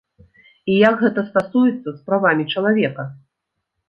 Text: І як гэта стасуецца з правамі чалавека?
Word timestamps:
І 0.71 0.77
як 0.77 0.95
гэта 1.03 1.21
стасуецца 1.27 1.73
з 1.87 1.93
правамі 2.07 2.47
чалавека? 2.55 3.03